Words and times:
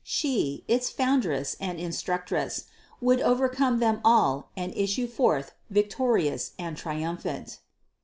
She, 0.03 0.63
its 0.67 0.89
Foundress 0.89 1.55
and 1.59 1.79
Instructress, 1.79 2.63
would 3.01 3.21
overcome 3.21 3.77
them 3.77 4.01
all 4.03 4.49
and 4.57 4.75
issue 4.75 5.05
forth 5.05 5.51
victorious 5.69 6.53
and 6.57 6.75
triumphant. 6.75 7.59